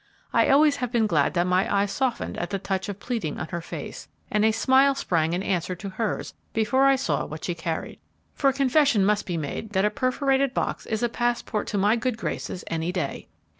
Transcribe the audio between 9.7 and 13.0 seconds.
that a perforated box is a passport to my good graces any